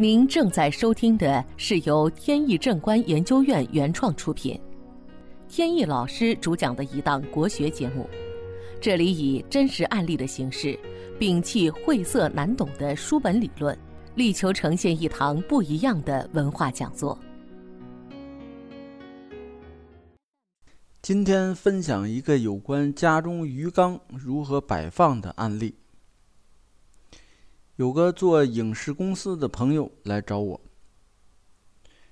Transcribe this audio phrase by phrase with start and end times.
[0.00, 4.58] 您正在收听的是由天意正观研究院原创出品，
[5.46, 8.08] 天意老师主讲的一档国学节目。
[8.80, 10.74] 这里以真实案例的形式，
[11.18, 13.78] 摒弃晦涩难懂的书本理论，
[14.14, 17.18] 力求呈现一堂不一样的文化讲座。
[21.02, 25.74] 今天分享一个有关家中鱼缸如何摆放的案例。
[27.80, 30.60] 有个做影视公司的朋友来找我，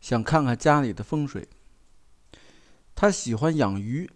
[0.00, 1.48] 想看看家里的风水。
[2.96, 4.10] 他喜欢养鱼，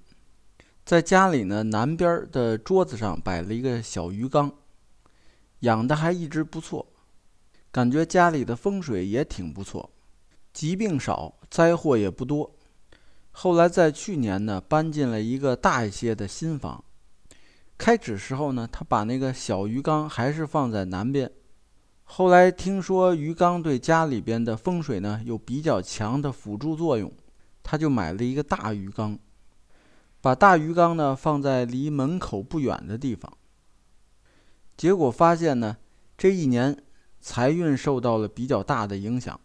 [0.84, 4.52] 在家里呢南边的桌子上摆了一个小鱼缸，
[5.60, 6.84] 养的还一直不错，
[7.70, 9.88] 感觉家里的风水也挺不错，
[10.52, 12.52] 疾病少，灾祸也不多。
[13.30, 16.82] 后来在去年呢搬进了一个大一些的新房。
[17.78, 21.30] 开始时候呢，他把那个小鱼缸还是放在南边。
[22.04, 27.12] 后来听说鱼缸对家里边的风水呢有比较强的辅助作用，
[27.62, 29.18] 他就买了一个大鱼缸，
[30.20, 33.32] 把大鱼缸呢放在离门口不远的地方。
[34.76, 35.76] 结果发现呢，
[36.16, 36.76] 这一年
[37.20, 39.40] 财运受到了比较大的影响，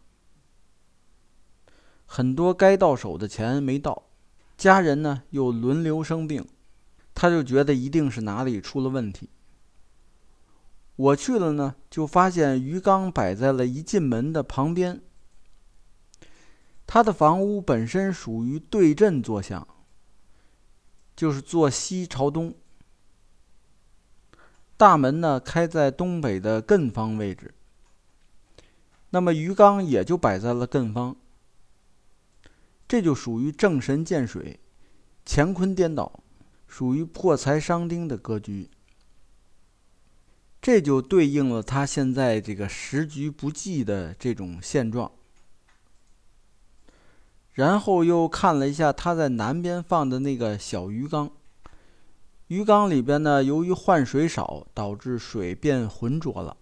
[2.05, 4.03] 很多该到手的钱没到，
[4.57, 6.47] 家人呢又轮流生病。
[7.21, 9.29] 他就觉得一定是哪里出了问题。
[10.95, 14.99] 我去了呢，就发现鱼缸摆在了一进门的旁边。
[16.87, 19.67] 他的房屋本身属于对阵坐向，
[21.15, 22.55] 就是坐西朝东。
[24.75, 27.53] 大门呢开在东北的艮方位置，
[29.11, 31.15] 那么鱼缸也就摆在了艮方。
[32.87, 34.59] 这就属于正神见水，
[35.23, 36.20] 乾坤颠倒。
[36.71, 38.69] 属于破财伤丁的格局，
[40.61, 45.11] 这就对应了他现在这个时局不济的这种现状。
[47.51, 51.29] 然后又看了一下他在南边放的那个小鱼缸，
[52.47, 56.55] 鱼缸里边呢，由于换水少，导致水变浑浊了。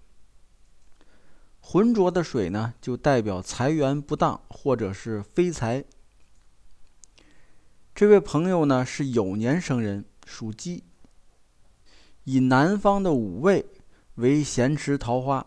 [1.59, 5.85] 浑浊的水呢，就代表财源不当或者是非财。
[7.99, 10.85] 这位朋友呢是酉年生人，属鸡。
[12.23, 13.65] 以南方的五味
[14.15, 15.45] 为咸池桃花，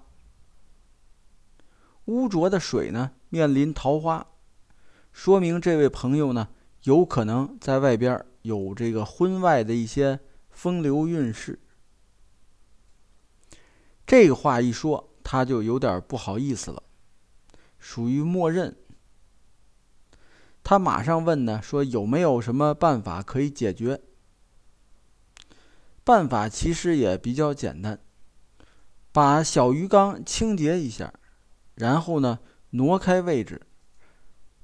[2.04, 4.26] 污浊的水呢面临桃花，
[5.14, 6.50] 说明这位朋友呢
[6.82, 10.20] 有可能在外边有这个婚外的一些
[10.50, 11.58] 风流韵事。
[14.06, 16.82] 这个话一说，他就有点不好意思了，
[17.78, 18.76] 属于默认。
[20.72, 24.00] 他马上问呢，说有没有什么办法可以解决？
[26.02, 28.00] 办法其实也比较简单，
[29.12, 31.12] 把小鱼缸清洁一下，
[31.74, 32.38] 然后呢
[32.70, 33.60] 挪开位置，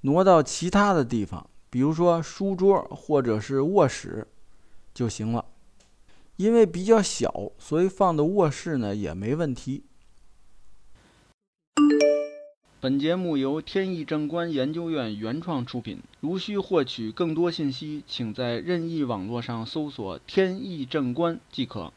[0.01, 4.27] 挪到其他的地方，比如说书桌或者是卧室
[4.95, 5.45] 就行了。
[6.37, 9.85] 因为比较小，所以放到卧室呢也没问题。
[12.81, 16.01] 本节目由天意正观研究院原创出品。
[16.21, 21.93] 如需获取更多信息，请在任意网络上搜索“天意正观”即可。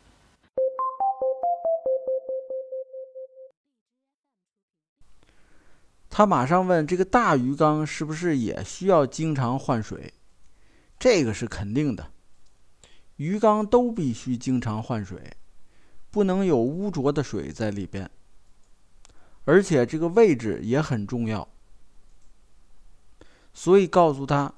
[6.09, 10.11] 他马上问：“这个大鱼缸是不是也需要经常换水？”
[10.97, 12.11] 这个是肯定的，
[13.17, 15.33] 鱼缸都必须经常换水，
[16.09, 18.09] 不能有污浊的水在里边。
[19.45, 21.47] 而且这个位置也很重要，
[23.53, 24.53] 所以告诉他，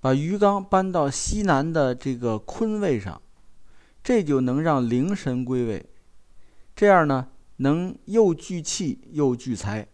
[0.00, 3.20] 把鱼缸搬到西南的这个坤位上，
[4.04, 5.86] 这就能让灵神归位，
[6.76, 9.88] 这样呢，能又聚气又聚财。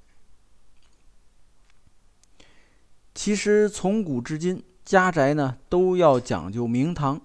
[3.14, 7.20] 其实从古至今，家宅呢都要讲究明堂。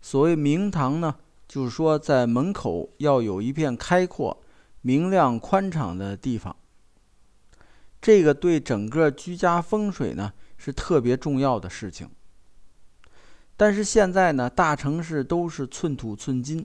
[0.00, 1.16] 所谓明堂呢，
[1.46, 4.42] 就是说在门口要有一片开阔。
[4.86, 6.54] 明亮宽敞的地方，
[8.00, 12.08] 这个对整个居家风水呢是特别重要的事情。
[13.56, 16.64] 但是现在呢，大城市都是寸土寸金，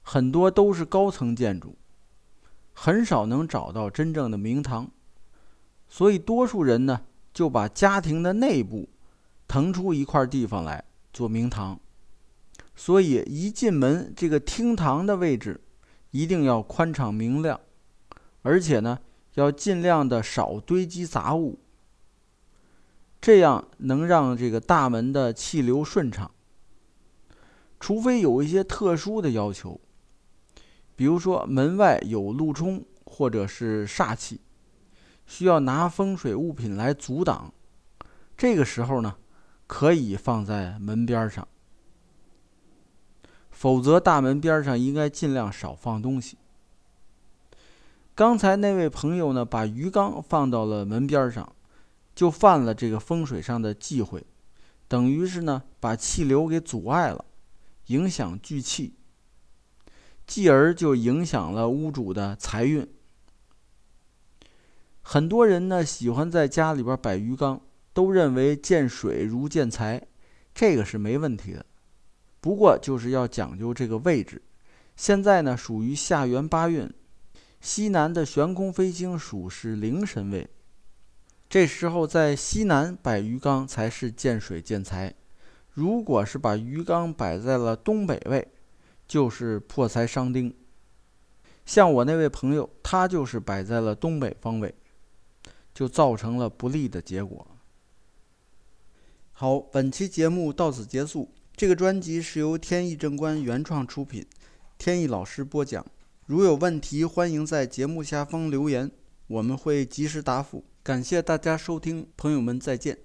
[0.00, 1.76] 很多都是高层建筑，
[2.72, 4.90] 很少能找到真正的明堂，
[5.90, 7.02] 所以多数人呢
[7.34, 8.88] 就把家庭的内部
[9.46, 10.82] 腾出一块地方来
[11.12, 11.78] 做明堂，
[12.74, 15.60] 所以一进门这个厅堂的位置。
[16.10, 17.60] 一定要宽敞明亮，
[18.42, 18.98] 而且呢，
[19.34, 21.58] 要尽量的少堆积杂物，
[23.20, 26.30] 这样能让这个大门的气流顺畅。
[27.80, 29.80] 除非有一些特殊的要求，
[30.96, 34.40] 比如说门外有路冲或者是煞气，
[35.26, 37.52] 需要拿风水物品来阻挡。
[38.36, 39.16] 这个时候呢，
[39.66, 41.46] 可以放在门边上，
[43.58, 46.38] 否则大门边上应该尽量少放东西。
[48.14, 51.52] 刚才那位朋友呢，把鱼缸放到了门边上，
[52.14, 54.24] 就犯了这个风水上的忌讳，
[54.86, 57.24] 等于是呢把气流给阻碍了，
[57.86, 58.94] 影响聚气，
[60.24, 62.88] 继而就影响了屋主的财运。
[65.02, 67.60] 很多人呢喜欢在家里边摆鱼缸，
[67.92, 70.06] 都认为见水如见财，
[70.54, 71.66] 这个是没问题的，
[72.40, 74.42] 不过就是要讲究这个位置。
[74.96, 76.92] 现在呢属于下元八运。
[77.60, 80.48] 西南的悬空飞星属是灵神位，
[81.48, 85.12] 这时候在西南摆鱼缸才是见水见财。
[85.72, 88.46] 如果是把鱼缸摆在了东北位，
[89.08, 90.54] 就是破财伤丁。
[91.66, 94.72] 像我那位朋友，他就是摆在了东北方位，
[95.74, 97.44] 就造成了不利的结果。
[99.32, 101.28] 好，本期节目到此结束。
[101.58, 104.24] 这个专辑是由天意正观原创出品，
[104.78, 105.84] 天意老师播讲。
[106.24, 108.88] 如有问题，欢迎在节目下方留言，
[109.26, 110.62] 我们会及时答复。
[110.84, 112.96] 感谢大家收听，朋友们再见。